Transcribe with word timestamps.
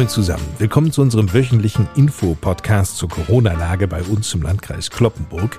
Moin 0.00 0.08
zusammen. 0.08 0.46
Willkommen 0.56 0.92
zu 0.92 1.02
unserem 1.02 1.30
wöchentlichen 1.34 1.86
Info-Podcast 1.94 2.96
zur 2.96 3.10
Corona-Lage 3.10 3.86
bei 3.86 4.02
uns 4.02 4.32
im 4.32 4.40
Landkreis 4.40 4.90
Kloppenburg. 4.90 5.58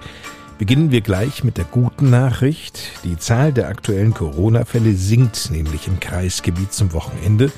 Beginnen 0.58 0.90
wir 0.90 1.02
gleich 1.02 1.44
mit 1.44 1.60
der 1.60 1.66
guten 1.66 2.10
Nachricht. 2.10 2.80
Die 3.04 3.20
Zahl 3.20 3.54
der 3.54 3.68
aktuellen 3.68 4.16
Corona-Fälle 4.16 4.94
sinkt 4.94 5.52
nämlich 5.52 5.88
im 5.88 6.00
Kreisgebiet 6.00 6.74
zum 6.74 6.92
Wochenende. 6.94 7.52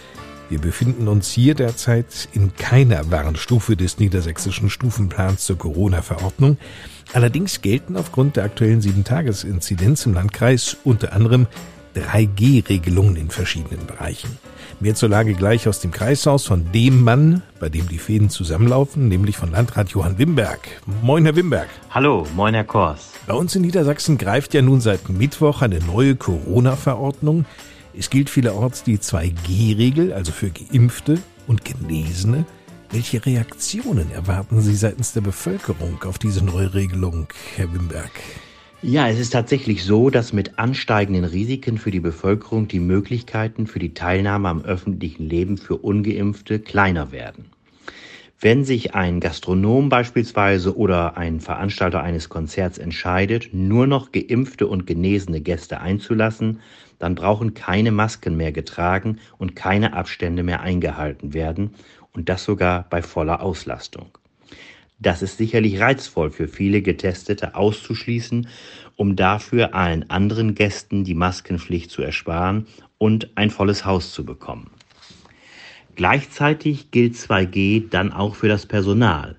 Wir 0.50 0.60
befinden 0.60 1.08
uns 1.08 1.32
hier 1.32 1.56
derzeit 1.56 2.28
in 2.34 2.54
keiner 2.58 3.10
Warnstufe 3.10 3.78
des 3.78 4.00
niedersächsischen 4.00 4.70
Stufenplans 4.70 5.46
zur 5.46 5.58
Corona-Verordnung. 5.58 6.58
Allerdings 7.14 7.62
gelten 7.62 7.96
aufgrund 7.96 8.36
der 8.36 8.44
aktuellen 8.44 8.82
7-Tages-Inzidenz 8.82 10.06
im 10.06 10.16
Landkreis 10.16 10.76
unter 10.84 11.14
anderem 11.14 11.48
3G-Regelungen 11.96 13.16
in 13.16 13.30
verschiedenen 13.30 13.86
Bereichen. 13.86 14.38
Mehr 14.80 14.96
zur 14.96 15.10
Lage 15.10 15.34
gleich 15.34 15.68
aus 15.68 15.80
dem 15.80 15.92
Kreishaus 15.92 16.46
von 16.46 16.72
dem 16.72 17.04
Mann, 17.04 17.42
bei 17.60 17.70
dem 17.70 17.88
die 17.88 18.00
Fäden 18.00 18.30
zusammenlaufen, 18.30 19.08
nämlich 19.08 19.38
von 19.38 19.52
Landrat 19.52 19.90
Johann 19.90 20.18
Wimberg. 20.18 20.60
Moin, 21.02 21.24
Herr 21.26 21.36
Wimberg. 21.36 21.70
Hallo, 21.90 22.26
moin, 22.36 22.54
Herr 22.54 22.64
Kors. 22.64 23.12
Bei 23.28 23.34
uns 23.34 23.56
in 23.56 23.62
Niedersachsen 23.62 24.18
greift 24.18 24.54
ja 24.54 24.62
nun 24.62 24.82
seit 24.82 25.08
Mittwoch 25.10 25.62
eine 25.62 25.80
neue 25.80 26.16
Corona-Verordnung. 26.16 27.46
Es 27.98 28.10
gilt 28.10 28.30
vielerorts 28.30 28.84
die 28.84 28.98
2G-Regel, 28.98 30.14
also 30.14 30.32
für 30.32 30.50
Geimpfte 30.50 31.20
und 31.48 31.64
Genesene. 31.64 32.46
Welche 32.90 33.26
Reaktionen 33.26 34.12
erwarten 34.12 34.62
Sie 34.62 34.76
seitens 34.76 35.14
der 35.14 35.22
Bevölkerung 35.22 36.04
auf 36.04 36.20
diese 36.20 36.44
neue 36.44 36.74
Regelung, 36.74 37.28
Herr 37.56 37.74
Wimberg? 37.74 38.12
Ja, 38.86 39.08
es 39.08 39.18
ist 39.18 39.30
tatsächlich 39.30 39.86
so, 39.86 40.10
dass 40.10 40.34
mit 40.34 40.60
ansteigenden 40.60 41.24
Risiken 41.24 41.78
für 41.78 41.90
die 41.90 42.02
Bevölkerung 42.02 42.68
die 42.68 42.82
Möglichkeiten 42.82 43.66
für 43.66 43.80
die 43.80 43.94
Teilnahme 43.94 44.50
am 44.50 44.62
öffentlichen 44.62 45.24
Leben 45.30 45.58
für 45.58 45.78
ungeimpfte 45.78 46.60
kleiner 46.60 47.14
werden. 47.14 47.46
Wenn 48.42 48.66
sich 48.66 48.94
ein 48.94 49.22
Gastronom 49.22 49.88
beispielsweise 49.88 50.76
oder 50.76 51.16
ein 51.16 51.40
Veranstalter 51.40 52.04
eines 52.04 52.28
Konzerts 52.28 52.78
entscheidet, 52.78 53.54
nur 53.54 53.88
noch 53.88 54.12
geimpfte 54.12 54.68
und 54.68 54.86
genesene 54.86 55.40
Gäste 55.40 55.80
einzulassen, 55.80 56.60
dann 57.00 57.16
brauchen 57.16 57.54
keine 57.54 57.94
Masken 57.94 58.36
mehr 58.36 58.52
getragen 58.52 59.20
und 59.38 59.56
keine 59.56 59.94
Abstände 59.94 60.44
mehr 60.44 60.60
eingehalten 60.60 61.34
werden 61.34 61.74
und 62.12 62.28
das 62.28 62.44
sogar 62.44 62.86
bei 62.90 63.02
voller 63.02 63.42
Auslastung. 63.42 64.18
Das 65.04 65.22
ist 65.22 65.38
sicherlich 65.38 65.82
reizvoll 65.82 66.32
für 66.32 66.48
viele 66.48 66.82
Getestete 66.82 67.56
auszuschließen, 67.56 68.48
um 68.96 69.18
dafür 69.18 69.76
allen 69.76 70.10
anderen 70.10 70.56
Gästen 70.56 71.04
die 71.04 71.14
Maskenpflicht 71.14 71.92
zu 71.92 72.02
ersparen 72.02 72.68
und 72.98 73.30
ein 73.36 73.50
volles 73.50 73.84
Haus 73.84 74.14
zu 74.14 74.24
bekommen. 74.24 74.72
Gleichzeitig 75.98 76.92
gilt 76.92 77.16
2G 77.16 77.90
dann 77.90 78.14
auch 78.14 78.36
für 78.36 78.48
das 78.48 78.66
Personal. 78.66 79.36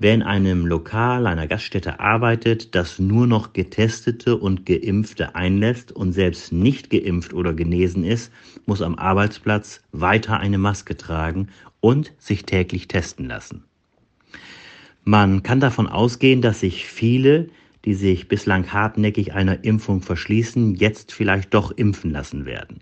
Wer 0.00 0.12
in 0.12 0.24
einem 0.24 0.66
Lokal, 0.66 1.28
einer 1.28 1.46
Gaststätte 1.46 2.00
arbeitet, 2.00 2.74
das 2.74 2.98
nur 2.98 3.28
noch 3.28 3.52
Getestete 3.52 4.36
und 4.36 4.66
Geimpfte 4.66 5.36
einlässt 5.36 5.92
und 5.92 6.14
selbst 6.14 6.52
nicht 6.52 6.90
geimpft 6.90 7.32
oder 7.32 7.54
genesen 7.54 8.02
ist, 8.02 8.32
muss 8.66 8.82
am 8.82 8.96
Arbeitsplatz 8.96 9.82
weiter 9.92 10.40
eine 10.40 10.58
Maske 10.58 10.96
tragen 10.96 11.50
und 11.78 12.12
sich 12.18 12.44
täglich 12.44 12.88
testen 12.88 13.28
lassen. 13.28 13.62
Man 15.08 15.44
kann 15.44 15.60
davon 15.60 15.86
ausgehen, 15.86 16.42
dass 16.42 16.60
sich 16.60 16.84
viele, 16.84 17.48
die 17.84 17.94
sich 17.94 18.26
bislang 18.26 18.72
hartnäckig 18.72 19.34
einer 19.34 19.62
Impfung 19.62 20.02
verschließen, 20.02 20.74
jetzt 20.74 21.12
vielleicht 21.12 21.54
doch 21.54 21.70
impfen 21.70 22.10
lassen 22.10 22.44
werden. 22.44 22.80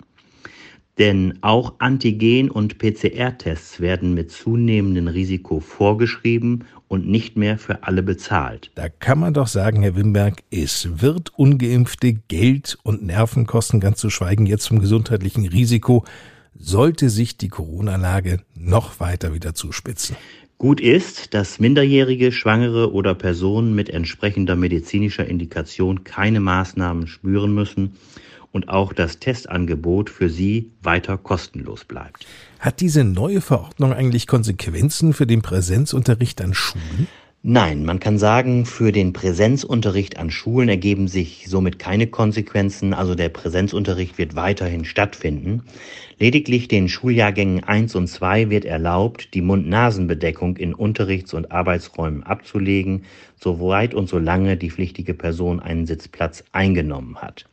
Denn 0.96 1.36
auch 1.42 1.74
Antigen- 1.80 2.50
und 2.50 2.78
PCR-Tests 2.78 3.78
werden 3.80 4.14
mit 4.14 4.30
zunehmendem 4.30 5.08
Risiko 5.08 5.60
vorgeschrieben 5.60 6.64
und 6.88 7.06
nicht 7.06 7.36
mehr 7.36 7.58
für 7.58 7.82
alle 7.82 8.02
bezahlt. 8.02 8.70
Da 8.74 8.88
kann 8.88 9.18
man 9.18 9.34
doch 9.34 9.48
sagen, 9.48 9.82
Herr 9.82 9.94
Wimberg, 9.94 10.44
es 10.50 11.02
wird 11.02 11.30
ungeimpfte 11.36 12.14
Geld 12.14 12.78
und 12.84 13.02
Nerven 13.02 13.44
kosten, 13.44 13.80
ganz 13.80 13.98
zu 13.98 14.08
schweigen 14.08 14.46
jetzt 14.46 14.68
vom 14.68 14.78
gesundheitlichen 14.78 15.46
Risiko, 15.46 16.06
sollte 16.56 17.10
sich 17.10 17.36
die 17.36 17.48
Corona-Lage 17.48 18.40
noch 18.54 18.98
weiter 18.98 19.34
wieder 19.34 19.54
zuspitzen. 19.54 20.16
Gut 20.64 20.80
ist, 20.80 21.34
dass 21.34 21.60
Minderjährige, 21.60 22.32
Schwangere 22.32 22.90
oder 22.90 23.14
Personen 23.14 23.74
mit 23.74 23.90
entsprechender 23.90 24.56
medizinischer 24.56 25.26
Indikation 25.26 26.04
keine 26.04 26.40
Maßnahmen 26.40 27.06
spüren 27.06 27.54
müssen 27.54 27.96
und 28.50 28.70
auch 28.70 28.94
das 28.94 29.18
Testangebot 29.18 30.08
für 30.08 30.30
sie 30.30 30.70
weiter 30.82 31.18
kostenlos 31.18 31.84
bleibt. 31.84 32.24
Hat 32.60 32.80
diese 32.80 33.04
neue 33.04 33.42
Verordnung 33.42 33.92
eigentlich 33.92 34.26
Konsequenzen 34.26 35.12
für 35.12 35.26
den 35.26 35.42
Präsenzunterricht 35.42 36.40
an 36.40 36.54
Schulen? 36.54 37.08
Nein, 37.46 37.84
man 37.84 38.00
kann 38.00 38.16
sagen, 38.16 38.64
für 38.64 38.90
den 38.90 39.12
Präsenzunterricht 39.12 40.16
an 40.16 40.30
Schulen 40.30 40.70
ergeben 40.70 41.08
sich 41.08 41.44
somit 41.46 41.78
keine 41.78 42.06
Konsequenzen, 42.06 42.94
also 42.94 43.14
der 43.14 43.28
Präsenzunterricht 43.28 44.16
wird 44.16 44.34
weiterhin 44.34 44.86
stattfinden. 44.86 45.62
Lediglich 46.18 46.68
den 46.68 46.88
Schuljahrgängen 46.88 47.62
1 47.62 47.96
und 47.96 48.06
2 48.06 48.48
wird 48.48 48.64
erlaubt, 48.64 49.34
die 49.34 49.42
Mund-Nasen-Bedeckung 49.42 50.56
in 50.56 50.72
Unterrichts- 50.72 51.34
und 51.34 51.52
Arbeitsräumen 51.52 52.22
abzulegen, 52.22 53.04
soweit 53.38 53.92
und 53.92 54.08
solange 54.08 54.56
die 54.56 54.70
pflichtige 54.70 55.12
Person 55.12 55.60
einen 55.60 55.84
Sitzplatz 55.84 56.44
eingenommen 56.52 57.16
hat. 57.16 57.44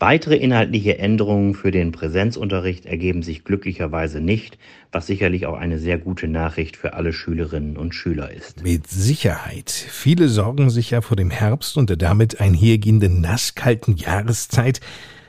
Weitere 0.00 0.36
inhaltliche 0.36 0.98
Änderungen 0.98 1.54
für 1.54 1.72
den 1.72 1.90
Präsenzunterricht 1.90 2.86
ergeben 2.86 3.24
sich 3.24 3.42
glücklicherweise 3.42 4.20
nicht, 4.20 4.56
was 4.92 5.08
sicherlich 5.08 5.46
auch 5.46 5.56
eine 5.58 5.80
sehr 5.80 5.98
gute 5.98 6.28
Nachricht 6.28 6.76
für 6.76 6.92
alle 6.94 7.12
Schülerinnen 7.12 7.76
und 7.76 7.96
Schüler 7.96 8.30
ist. 8.30 8.62
Mit 8.62 8.86
Sicherheit. 8.86 9.70
Viele 9.70 10.28
sorgen 10.28 10.70
sich 10.70 10.90
ja 10.90 11.00
vor 11.00 11.16
dem 11.16 11.30
Herbst 11.30 11.76
und 11.76 11.90
der 11.90 11.96
damit 11.96 12.40
einhergehenden 12.40 13.20
nasskalten 13.20 13.96
Jahreszeit, 13.96 14.80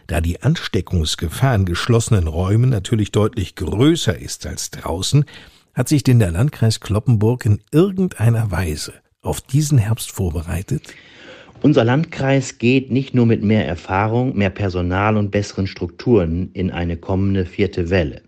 da 0.05 0.21
die 0.21 0.43
Ansteckungsgefahr 0.43 1.55
in 1.55 1.65
geschlossenen 1.65 2.27
Räumen 2.27 2.69
natürlich 2.69 3.11
deutlich 3.11 3.55
größer 3.55 4.19
ist 4.19 4.45
als 4.45 4.69
draußen, 4.69 5.25
hat 5.73 5.87
sich 5.87 6.03
denn 6.03 6.19
der 6.19 6.31
Landkreis 6.31 6.79
Kloppenburg 6.79 7.45
in 7.45 7.59
irgendeiner 7.71 8.51
Weise 8.51 8.93
auf 9.21 9.41
diesen 9.41 9.79
Herbst 9.79 10.11
vorbereitet? 10.11 10.93
Unser 11.61 11.83
Landkreis 11.83 12.57
geht 12.57 12.89
nicht 12.89 13.13
nur 13.13 13.25
mit 13.25 13.43
mehr 13.43 13.67
Erfahrung, 13.67 14.37
mehr 14.37 14.49
Personal 14.49 15.17
und 15.17 15.29
besseren 15.29 15.67
Strukturen 15.67 16.51
in 16.53 16.71
eine 16.71 16.95
kommende 16.95 17.45
vierte 17.45 17.89
Welle. 17.89 18.21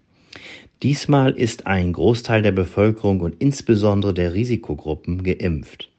Diesmal 0.83 1.31
ist 1.31 1.65
ein 1.65 1.93
Großteil 1.93 2.41
der 2.41 2.51
Bevölkerung 2.51 3.21
und 3.21 3.35
insbesondere 3.39 4.13
der 4.13 4.33
Risikogruppen 4.33 5.23
geimpft. 5.23 5.89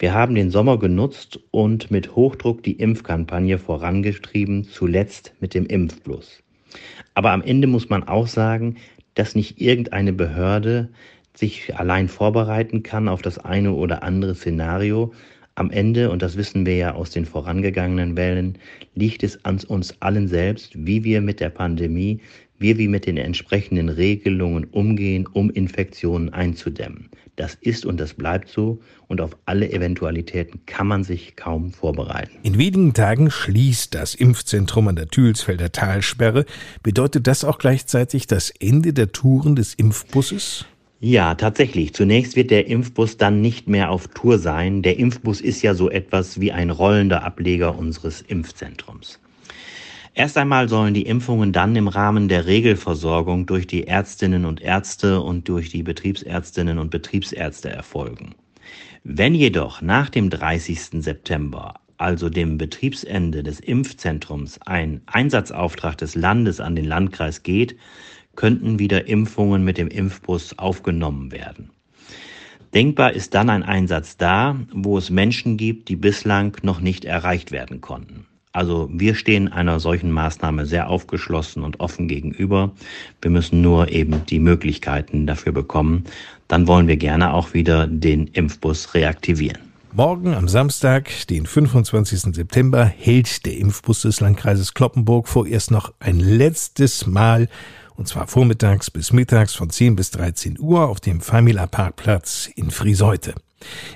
Wir 0.00 0.14
haben 0.14 0.34
den 0.34 0.50
Sommer 0.50 0.76
genutzt 0.76 1.38
und 1.52 1.92
mit 1.92 2.16
Hochdruck 2.16 2.64
die 2.64 2.72
Impfkampagne 2.72 3.58
vorangetrieben, 3.58 4.64
zuletzt 4.64 5.32
mit 5.38 5.54
dem 5.54 5.66
Impfplus. 5.66 6.42
Aber 7.14 7.30
am 7.30 7.42
Ende 7.42 7.68
muss 7.68 7.88
man 7.88 8.02
auch 8.02 8.26
sagen, 8.26 8.78
dass 9.14 9.36
nicht 9.36 9.60
irgendeine 9.60 10.12
Behörde 10.12 10.88
sich 11.34 11.76
allein 11.76 12.08
vorbereiten 12.08 12.82
kann 12.82 13.08
auf 13.08 13.22
das 13.22 13.38
eine 13.38 13.72
oder 13.74 14.02
andere 14.02 14.34
Szenario, 14.34 15.12
am 15.56 15.70
Ende, 15.70 16.10
und 16.10 16.22
das 16.22 16.36
wissen 16.36 16.66
wir 16.66 16.76
ja 16.76 16.94
aus 16.94 17.10
den 17.10 17.26
vorangegangenen 17.26 18.16
Wellen, 18.16 18.58
liegt 18.94 19.22
es 19.22 19.44
an 19.44 19.60
uns 19.68 19.94
allen 20.00 20.28
selbst, 20.28 20.72
wie 20.74 21.04
wir 21.04 21.20
mit 21.20 21.40
der 21.40 21.50
Pandemie, 21.50 22.20
wie 22.58 22.78
wir 22.78 22.88
mit 22.88 23.06
den 23.06 23.16
entsprechenden 23.16 23.88
Regelungen 23.88 24.64
umgehen, 24.64 25.26
um 25.32 25.50
Infektionen 25.50 26.32
einzudämmen. 26.32 27.08
Das 27.36 27.56
ist 27.60 27.84
und 27.84 27.98
das 27.98 28.14
bleibt 28.14 28.48
so 28.48 28.80
und 29.08 29.20
auf 29.20 29.36
alle 29.44 29.70
Eventualitäten 29.72 30.60
kann 30.66 30.86
man 30.86 31.02
sich 31.02 31.34
kaum 31.34 31.72
vorbereiten. 31.72 32.38
In 32.44 32.58
wenigen 32.58 32.94
Tagen 32.94 33.30
schließt 33.30 33.94
das 33.94 34.14
Impfzentrum 34.14 34.86
an 34.88 34.96
der 34.96 35.08
Thülsfelder 35.08 35.72
Talsperre. 35.72 36.46
Bedeutet 36.82 37.26
das 37.26 37.44
auch 37.44 37.58
gleichzeitig 37.58 38.28
das 38.28 38.50
Ende 38.50 38.92
der 38.92 39.10
Touren 39.10 39.56
des 39.56 39.74
Impfbusses? 39.74 40.64
Ja, 41.06 41.34
tatsächlich. 41.34 41.92
Zunächst 41.92 42.34
wird 42.34 42.50
der 42.50 42.66
Impfbus 42.66 43.18
dann 43.18 43.42
nicht 43.42 43.68
mehr 43.68 43.90
auf 43.90 44.08
Tour 44.08 44.38
sein. 44.38 44.80
Der 44.80 44.98
Impfbus 44.98 45.42
ist 45.42 45.60
ja 45.60 45.74
so 45.74 45.90
etwas 45.90 46.40
wie 46.40 46.50
ein 46.50 46.70
rollender 46.70 47.24
Ableger 47.24 47.76
unseres 47.76 48.22
Impfzentrums. 48.22 49.20
Erst 50.14 50.38
einmal 50.38 50.70
sollen 50.70 50.94
die 50.94 51.02
Impfungen 51.04 51.52
dann 51.52 51.76
im 51.76 51.88
Rahmen 51.88 52.28
der 52.28 52.46
Regelversorgung 52.46 53.44
durch 53.44 53.66
die 53.66 53.86
Ärztinnen 53.86 54.46
und 54.46 54.62
Ärzte 54.62 55.20
und 55.20 55.46
durch 55.46 55.68
die 55.68 55.82
Betriebsärztinnen 55.82 56.78
und 56.78 56.90
Betriebsärzte 56.90 57.68
erfolgen. 57.68 58.34
Wenn 59.02 59.34
jedoch 59.34 59.82
nach 59.82 60.08
dem 60.08 60.30
30. 60.30 61.02
September, 61.02 61.74
also 61.98 62.30
dem 62.30 62.56
Betriebsende 62.56 63.42
des 63.42 63.60
Impfzentrums, 63.60 64.58
ein 64.64 65.02
Einsatzauftrag 65.04 65.98
des 65.98 66.14
Landes 66.14 66.60
an 66.60 66.74
den 66.74 66.86
Landkreis 66.86 67.42
geht, 67.42 67.76
könnten 68.36 68.78
wieder 68.78 69.06
Impfungen 69.06 69.64
mit 69.64 69.78
dem 69.78 69.88
Impfbus 69.88 70.58
aufgenommen 70.58 71.32
werden. 71.32 71.70
Denkbar 72.74 73.12
ist 73.12 73.34
dann 73.34 73.50
ein 73.50 73.62
Einsatz 73.62 74.16
da, 74.16 74.56
wo 74.72 74.98
es 74.98 75.08
Menschen 75.08 75.56
gibt, 75.56 75.88
die 75.88 75.96
bislang 75.96 76.56
noch 76.62 76.80
nicht 76.80 77.04
erreicht 77.04 77.52
werden 77.52 77.80
konnten. 77.80 78.26
Also 78.54 78.88
wir 78.92 79.16
stehen 79.16 79.52
einer 79.52 79.80
solchen 79.80 80.12
Maßnahme 80.12 80.64
sehr 80.64 80.88
aufgeschlossen 80.88 81.64
und 81.64 81.80
offen 81.80 82.06
gegenüber. 82.06 82.70
Wir 83.20 83.30
müssen 83.30 83.62
nur 83.62 83.90
eben 83.90 84.26
die 84.26 84.38
Möglichkeiten 84.38 85.26
dafür 85.26 85.52
bekommen. 85.52 86.04
Dann 86.46 86.68
wollen 86.68 86.86
wir 86.86 86.96
gerne 86.96 87.32
auch 87.32 87.52
wieder 87.52 87.88
den 87.88 88.28
Impfbus 88.28 88.94
reaktivieren. 88.94 89.58
Morgen 89.92 90.34
am 90.34 90.48
Samstag, 90.48 91.10
den 91.30 91.46
25. 91.46 92.34
September, 92.34 92.84
hält 92.84 93.46
der 93.46 93.56
Impfbus 93.56 94.02
des 94.02 94.20
Landkreises 94.20 94.74
Kloppenburg 94.74 95.28
vorerst 95.28 95.70
noch 95.70 95.92
ein 96.00 96.18
letztes 96.18 97.06
Mal 97.06 97.48
und 97.96 98.08
zwar 98.08 98.26
vormittags 98.26 98.90
bis 98.90 99.12
mittags 99.12 99.54
von 99.54 99.70
10 99.70 99.96
bis 99.96 100.10
13 100.12 100.58
Uhr 100.58 100.88
auf 100.88 101.00
dem 101.00 101.20
Famila 101.20 101.66
Parkplatz 101.66 102.50
in 102.54 102.70
Frieseute. 102.70 103.34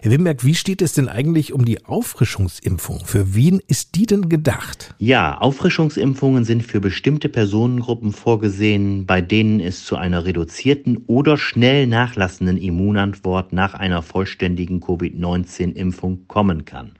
Herr 0.02 0.12
Wimberg, 0.12 0.44
wie 0.44 0.54
steht 0.54 0.82
es 0.82 0.92
denn 0.92 1.08
eigentlich 1.08 1.52
um 1.52 1.64
die 1.64 1.84
Auffrischungsimpfung? 1.84 3.04
Für 3.04 3.34
wen 3.34 3.60
ist 3.66 3.94
die 3.94 4.06
denn 4.06 4.28
gedacht? 4.28 4.94
Ja, 4.98 5.38
Auffrischungsimpfungen 5.38 6.44
sind 6.44 6.62
für 6.62 6.80
bestimmte 6.80 7.28
Personengruppen 7.28 8.12
vorgesehen, 8.12 9.06
bei 9.06 9.20
denen 9.20 9.60
es 9.60 9.84
zu 9.84 9.96
einer 9.96 10.24
reduzierten 10.24 11.04
oder 11.06 11.36
schnell 11.36 11.86
nachlassenden 11.86 12.56
Immunantwort 12.56 13.52
nach 13.52 13.74
einer 13.74 14.02
vollständigen 14.02 14.80
Covid-19-Impfung 14.80 16.26
kommen 16.28 16.64
kann. 16.64 16.92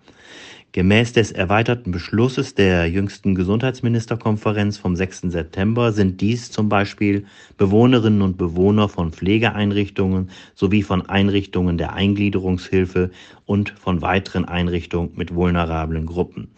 Gemäß 0.72 1.14
des 1.14 1.32
erweiterten 1.32 1.92
Beschlusses 1.92 2.54
der 2.54 2.90
jüngsten 2.90 3.34
Gesundheitsministerkonferenz 3.34 4.76
vom 4.76 4.96
6. 4.96 5.22
September 5.22 5.92
sind 5.92 6.20
dies 6.20 6.50
zum 6.50 6.68
Beispiel 6.68 7.24
Bewohnerinnen 7.56 8.20
und 8.20 8.36
Bewohner 8.36 8.90
von 8.90 9.10
Pflegeeinrichtungen 9.10 10.28
sowie 10.54 10.82
von 10.82 11.08
Einrichtungen 11.08 11.78
der 11.78 11.94
Eingliederungshilfe 11.94 13.10
und 13.46 13.70
von 13.70 14.02
weiteren 14.02 14.44
Einrichtungen 14.44 15.12
mit 15.16 15.34
vulnerablen 15.34 16.04
Gruppen. 16.04 16.48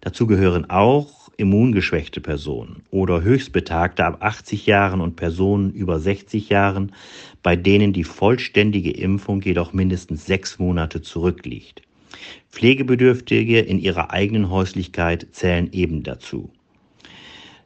Dazu 0.00 0.28
gehören 0.28 0.70
auch 0.70 1.28
immungeschwächte 1.36 2.20
Personen 2.20 2.84
oder 2.92 3.22
Höchstbetagte 3.22 4.04
ab 4.04 4.18
80 4.20 4.66
Jahren 4.66 5.00
und 5.00 5.16
Personen 5.16 5.72
über 5.72 5.98
60 5.98 6.50
Jahren, 6.50 6.92
bei 7.42 7.56
denen 7.56 7.92
die 7.92 8.04
vollständige 8.04 8.92
Impfung 8.92 9.42
jedoch 9.42 9.72
mindestens 9.72 10.24
sechs 10.24 10.60
Monate 10.60 11.02
zurückliegt. 11.02 11.82
Pflegebedürftige 12.50 13.60
in 13.60 13.78
ihrer 13.78 14.10
eigenen 14.12 14.50
Häuslichkeit 14.50 15.26
zählen 15.32 15.72
eben 15.72 16.02
dazu. 16.02 16.50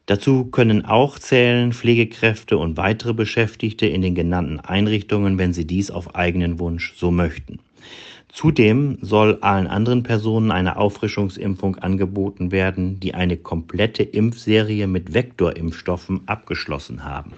Dazu 0.06 0.46
können 0.46 0.84
auch 0.84 1.18
zählen 1.20 1.72
Pflegekräfte 1.72 2.58
und 2.58 2.76
weitere 2.76 3.14
Beschäftigte 3.14 3.86
in 3.86 4.02
den 4.02 4.16
genannten 4.16 4.58
Einrichtungen, 4.58 5.38
wenn 5.38 5.52
sie 5.52 5.66
dies 5.66 5.90
auf 5.90 6.16
eigenen 6.16 6.58
Wunsch 6.58 6.94
so 6.96 7.12
möchten. 7.12 7.60
Zudem 8.32 8.98
soll 9.02 9.38
allen 9.40 9.66
anderen 9.66 10.02
Personen 10.02 10.52
eine 10.52 10.76
Auffrischungsimpfung 10.76 11.76
angeboten 11.76 12.52
werden, 12.52 13.00
die 13.00 13.14
eine 13.14 13.36
komplette 13.36 14.02
Impfserie 14.02 14.86
mit 14.86 15.14
Vektorimpfstoffen 15.14 16.22
abgeschlossen 16.26 17.04
haben. 17.04 17.32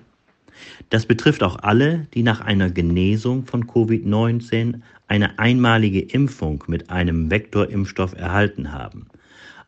Das 0.90 1.06
betrifft 1.06 1.42
auch 1.42 1.56
alle, 1.62 2.06
die 2.14 2.22
nach 2.22 2.40
einer 2.40 2.70
Genesung 2.70 3.46
von 3.46 3.66
Covid-19 3.66 4.80
eine 5.12 5.38
einmalige 5.38 6.00
Impfung 6.00 6.64
mit 6.68 6.88
einem 6.88 7.30
Vektorimpfstoff 7.30 8.14
erhalten 8.14 8.72
haben. 8.72 9.08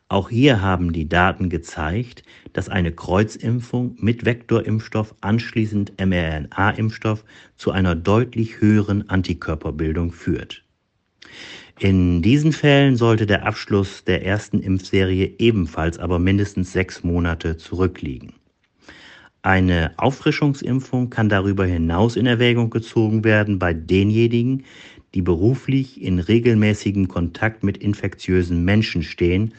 Auch 0.07 0.31
hier 0.31 0.59
haben 0.59 0.91
die 0.91 1.07
Daten 1.07 1.51
gezeigt, 1.51 2.23
dass 2.53 2.67
eine 2.67 2.91
Kreuzimpfung 2.91 3.95
mit 3.99 4.25
Vektorimpfstoff 4.25 5.13
anschließend 5.21 5.93
mRNA-Impfstoff 6.03 7.23
zu 7.57 7.69
einer 7.69 7.93
deutlich 7.93 8.59
höheren 8.59 9.07
Antikörperbildung 9.07 10.13
führt. 10.13 10.63
In 11.77 12.23
diesen 12.23 12.51
Fällen 12.51 12.97
sollte 12.97 13.27
der 13.27 13.45
Abschluss 13.45 14.03
der 14.03 14.25
ersten 14.25 14.61
Impfserie 14.61 15.35
ebenfalls 15.37 15.99
aber 15.99 16.17
mindestens 16.17 16.73
sechs 16.73 17.03
Monate 17.03 17.57
zurückliegen. 17.57 18.33
Eine 19.45 19.93
Auffrischungsimpfung 19.97 21.11
kann 21.11 21.29
darüber 21.29 21.67
hinaus 21.67 22.15
in 22.15 22.25
Erwägung 22.25 22.71
gezogen 22.71 23.23
werden 23.23 23.59
bei 23.59 23.75
denjenigen, 23.75 24.63
die 25.15 25.21
beruflich 25.21 26.01
in 26.01 26.19
regelmäßigem 26.19 27.07
Kontakt 27.07 27.63
mit 27.63 27.77
infektiösen 27.77 28.63
Menschen 28.63 29.01
stehen, 29.01 29.53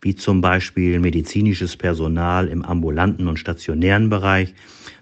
wie 0.00 0.16
zum 0.16 0.40
Beispiel 0.40 0.98
medizinisches 0.98 1.76
Personal 1.76 2.48
im 2.48 2.62
ambulanten 2.62 3.28
und 3.28 3.38
stationären 3.38 4.08
Bereich 4.08 4.54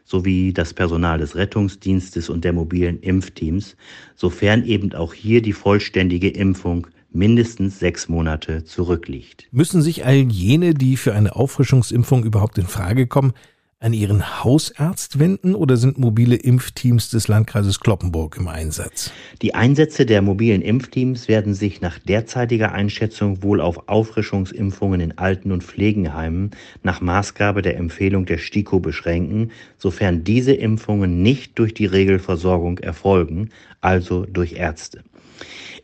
sowie 0.05 0.53
das 0.53 0.75
Personal 0.75 1.19
des 1.19 1.37
Rettungsdienstes 1.37 2.29
und 2.29 2.45
der 2.45 2.53
mobilen 2.53 3.01
Impfteams, 3.01 3.77
sofern 4.17 4.65
eben 4.65 4.93
auch 4.93 5.15
hier 5.15 5.41
die 5.41 5.53
vollständige 5.53 6.29
Impfung 6.29 6.89
mindestens 7.13 7.79
sechs 7.79 8.09
Monate 8.09 8.65
zurückliegt. 8.65 9.47
Müssen 9.53 9.81
sich 9.83 10.05
all 10.05 10.17
jene, 10.17 10.75
die 10.75 10.97
für 10.97 11.15
eine 11.15 11.37
Auffrischungsimpfung 11.37 12.25
überhaupt 12.25 12.59
in 12.59 12.67
Frage 12.67 13.07
kommen, 13.07 13.33
an 13.83 13.95
Ihren 13.95 14.45
Hausarzt 14.45 15.19
wenden 15.19 15.55
oder 15.55 15.79
sind 15.79 15.97
mobile 15.97 16.37
Impfteams 16.37 17.09
des 17.09 17.29
Landkreises 17.29 17.81
Kloppenburg 17.81 18.37
im 18.37 18.47
Einsatz? 18.47 19.11
Die 19.41 19.55
Einsätze 19.55 20.05
der 20.05 20.21
mobilen 20.21 20.61
Impfteams 20.61 21.29
werden 21.29 21.55
sich 21.55 21.81
nach 21.81 21.99
derzeitiger 21.99 22.73
Einschätzung 22.73 23.43
wohl 23.43 23.63
auf 23.63 23.89
Auffrischungsimpfungen 23.89 25.01
in 25.01 25.17
Alten- 25.17 25.51
und 25.51 25.65
Pflegenheimen 25.65 26.51
nach 26.83 27.01
Maßgabe 27.01 27.63
der 27.63 27.79
Empfehlung 27.79 28.27
der 28.27 28.37
STIKO 28.37 28.81
beschränken, 28.81 29.51
sofern 29.79 30.25
diese 30.25 30.53
Impfungen 30.53 31.23
nicht 31.23 31.59
durch 31.59 31.73
die 31.73 31.87
Regelversorgung 31.87 32.79
erfolgen, 32.79 33.49
also 33.81 34.27
durch 34.27 34.53
Ärzte. 34.53 35.03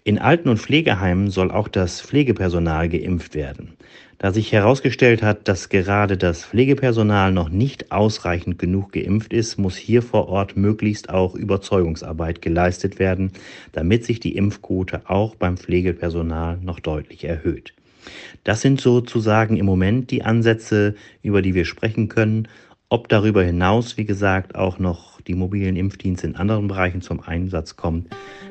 In 0.07 0.21
Alten- 0.21 0.51
und 0.51 0.59
Pflegeheimen 0.59 1.31
soll 1.33 1.51
auch 1.51 1.67
das 1.67 2.01
Pflegepersonal 2.01 2.89
geimpft 2.89 3.35
werden. 3.35 3.73
Da 4.19 4.33
sich 4.33 4.53
herausgestellt 4.53 5.21
hat, 5.21 5.49
dass 5.49 5.69
gerade 5.69 6.17
das 6.17 6.45
Pflegepersonal 6.45 7.33
noch 7.33 7.49
nicht 7.49 7.91
ausreichend 7.91 8.57
genug 8.57 8.93
geimpft 8.93 9.33
ist, 9.33 9.59
muss 9.59 9.75
hier 9.75 10.03
vor 10.03 10.29
Ort 10.29 10.57
möglichst 10.57 11.11
auch 11.11 11.35
Überzeugungsarbeit 11.35 12.41
geleistet 12.41 13.01
werden, 13.01 13.33
damit 13.73 14.05
sich 14.05 14.21
die 14.21 14.37
Impfquote 14.37 15.11
auch 15.11 15.35
beim 15.35 15.57
Pflegepersonal 15.57 16.59
noch 16.63 16.79
deutlich 16.79 17.25
erhöht. 17.25 17.75
Das 18.45 18.61
sind 18.61 18.81
sozusagen 18.81 19.57
im 19.57 19.67
Moment 19.67 20.13
die 20.13 20.23
Ansätze, 20.23 20.95
über 21.25 21.43
die 21.43 21.55
wir 21.55 21.65
sprechen 21.65 22.07
können. 22.07 22.47
Ob 22.89 23.09
darüber 23.09 23.43
hinaus, 23.43 23.97
wie 23.97 24.05
gesagt, 24.05 24.55
auch 24.55 24.79
noch 24.79 25.21
die 25.23 25.35
mobilen 25.35 25.75
Impfdienste 25.75 26.29
in 26.29 26.37
anderen 26.37 26.69
Bereichen 26.69 27.03
zum 27.03 27.19
Einsatz 27.21 27.75
kommt, 27.75 28.09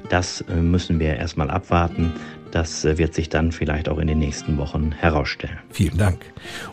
das 0.10 0.42
äh, 0.42 0.58
müssen 0.58 1.00
wir 1.00 1.16
erstmal 1.16 1.50
abwarten. 1.50 2.12
Das 2.52 2.84
äh, 2.84 2.98
wird 2.98 3.14
sich 3.14 3.30
dann 3.30 3.54
vielleicht 3.54 3.88
auch 3.88 3.98
in 3.98 4.08
den 4.08 4.20
nächsten 4.20 4.58
Wochen 4.58 4.92
herausstellen. 4.92 5.58
Vielen 5.70 5.98
Dank. 5.98 6.20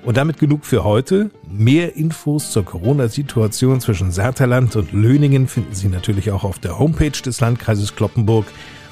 Und 0.04 0.16
damit 0.16 0.38
genug 0.38 0.64
für 0.64 0.82
heute. 0.82 1.30
Mehr 1.48 1.94
Infos 1.94 2.50
zur 2.50 2.64
Corona-Situation 2.64 3.80
zwischen 3.80 4.10
Saterland 4.10 4.74
und 4.74 4.92
Löningen 4.92 5.46
finden 5.46 5.74
Sie 5.74 5.86
natürlich 5.88 6.32
auch 6.32 6.42
auf 6.42 6.58
der 6.58 6.80
Homepage 6.80 7.10
des 7.10 7.40
Landkreises 7.40 7.94
Kloppenburg 7.94 8.46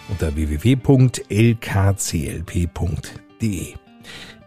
unter 0.09 0.37
www.lkclp.de. 0.37 1.25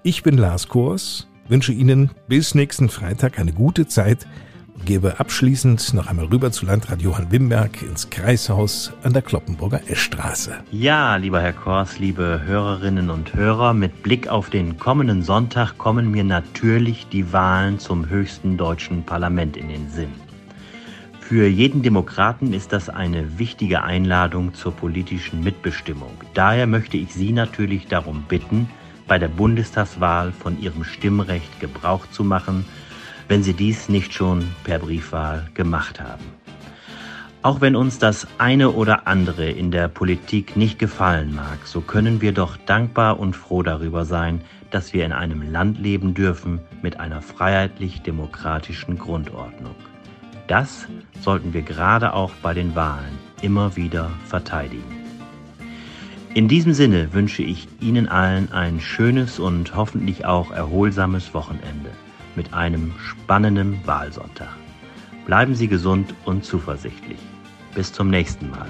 Ich 0.04 0.24
bin 0.24 0.38
Lars 0.38 0.70
Kors 0.70 1.28
wünsche 1.48 1.72
Ihnen 1.72 2.12
bis 2.28 2.56
nächsten 2.56 2.90
Freitag 2.90 3.40
eine 3.40 3.54
gute 3.54 3.88
Zeit 3.88 4.28
und 4.76 4.86
gebe 4.86 5.20
abschließend 5.20 5.94
noch 5.94 6.08
einmal 6.08 6.26
rüber 6.26 6.52
zu 6.52 6.66
Landrat 6.66 7.02
Johann 7.02 7.32
Wimberg 7.32 7.82
ins 7.82 8.10
Kreishaus 8.10 8.94
an 9.04 9.14
der 9.14 9.22
Kloppenburger 9.22 9.82
Eschstraße. 9.88 10.56
Ja, 10.72 11.16
lieber 11.18 11.42
Herr 11.42 11.54
Kors, 11.54 12.00
liebe 12.00 12.42
Hörerinnen 12.46 13.10
und 13.10 13.34
Hörer, 13.34 13.74
mit 13.74 14.04
Blick 14.04 14.28
auf 14.28 14.50
den 14.50 14.78
kommenden 14.78 15.22
Sonntag 15.24 15.78
kommen 15.78 16.12
mir 16.12 16.24
natürlich 16.24 17.08
die 17.08 17.32
Wahlen 17.34 17.80
zum 17.80 18.10
höchsten 18.10 18.58
deutschen 18.58 19.04
Parlament 19.04 19.58
in 19.58 19.70
den 19.70 19.90
Sinn. 19.90 20.12
Für 21.20 21.48
jeden 21.48 21.82
Demokraten 21.82 22.54
ist 22.54 22.74
das 22.74 22.90
eine 22.90 23.40
wichtige 23.40 23.84
Einladung 23.84 24.54
zur 24.54 24.74
politischen 24.74 25.42
Mitbestimmung. 25.42 26.12
Daher 26.34 26.68
möchte 26.68 26.98
ich 26.98 27.14
Sie 27.14 27.32
natürlich 27.32 27.88
darum 27.88 28.24
bitten, 28.28 28.70
bei 29.08 29.20
der 29.20 29.28
Bundestagswahl 29.28 30.32
von 30.32 30.62
ihrem 30.62 30.84
Stimmrecht 30.84 31.60
Gebrauch 31.60 32.08
zu 32.12 32.24
machen, 32.24 32.66
wenn 33.28 33.44
sie 33.44 33.54
dies 33.54 33.90
nicht 33.90 34.14
schon 34.14 34.46
per 34.64 34.80
Briefwahl 34.80 35.50
gemacht 35.54 36.00
haben. 36.00 36.24
Auch 37.42 37.60
wenn 37.60 37.76
uns 37.76 38.00
das 38.00 38.26
eine 38.38 38.72
oder 38.72 39.06
andere 39.06 39.50
in 39.50 39.70
der 39.70 39.90
Politik 39.90 40.56
nicht 40.56 40.80
gefallen 40.80 41.36
mag, 41.36 41.66
so 41.66 41.82
können 41.82 42.22
wir 42.22 42.32
doch 42.32 42.56
dankbar 42.56 43.20
und 43.20 43.36
froh 43.36 43.64
darüber 43.64 44.06
sein, 44.06 44.42
dass 44.72 44.94
wir 44.94 45.06
in 45.06 45.12
einem 45.12 45.52
Land 45.52 45.78
leben 45.78 46.14
dürfen 46.14 46.62
mit 46.82 47.02
einer 47.02 47.22
freiheitlich-demokratischen 47.22 48.98
Grundordnung. 48.98 49.76
Das 50.48 50.88
sollten 51.20 51.54
wir 51.54 51.64
gerade 51.64 52.14
auch 52.14 52.32
bei 52.42 52.54
den 52.54 52.76
Wahlen 52.76 53.20
immer 53.42 53.76
wieder 53.76 54.10
verteidigen. 54.26 55.03
In 56.36 56.48
diesem 56.48 56.74
Sinne 56.74 57.14
wünsche 57.14 57.44
ich 57.44 57.68
Ihnen 57.80 58.10
allen 58.10 58.52
ein 58.52 58.80
schönes 58.80 59.38
und 59.38 59.76
hoffentlich 59.76 60.26
auch 60.26 60.50
erholsames 60.50 61.36
Wochenende 61.36 61.92
mit 62.36 62.56
einem 62.56 62.92
spannenden 62.98 63.80
Wahlsonntag. 63.86 64.50
Bleiben 65.28 65.54
Sie 65.54 65.68
gesund 65.68 66.16
und 66.26 66.44
zuversichtlich. 66.44 67.20
Bis 67.76 67.94
zum 67.94 68.10
nächsten 68.10 68.50
Mal. 68.50 68.68